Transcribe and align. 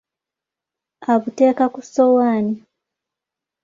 Abuteeka 1.13 1.63
ku 1.73 1.79
ssowaani. 1.87 2.55